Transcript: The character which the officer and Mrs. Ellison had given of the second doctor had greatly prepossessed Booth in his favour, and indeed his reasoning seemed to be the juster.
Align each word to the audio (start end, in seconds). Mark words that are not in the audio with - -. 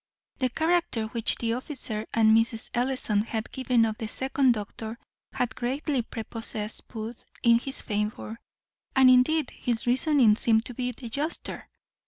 The 0.39 0.49
character 0.49 1.05
which 1.09 1.35
the 1.35 1.53
officer 1.53 2.07
and 2.11 2.35
Mrs. 2.35 2.71
Ellison 2.73 3.21
had 3.21 3.51
given 3.51 3.85
of 3.85 3.99
the 3.99 4.07
second 4.07 4.53
doctor 4.53 4.97
had 5.31 5.53
greatly 5.55 6.01
prepossessed 6.01 6.87
Booth 6.87 7.23
in 7.43 7.59
his 7.59 7.83
favour, 7.83 8.39
and 8.95 9.11
indeed 9.11 9.51
his 9.51 9.85
reasoning 9.85 10.37
seemed 10.37 10.65
to 10.65 10.73
be 10.73 10.91
the 10.91 11.07
juster. 11.07 11.69